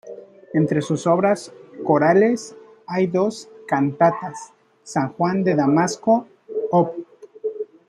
Entre 0.55 0.81
sus 0.81 1.05
obras 1.05 1.53
corales 1.85 2.55
hay 2.87 3.05
dos 3.05 3.49
cantatas, 3.67 4.51
"San 4.81 5.13
Juan 5.13 5.43
de 5.43 5.53
Damasco," 5.53 6.25
op. 6.71 6.95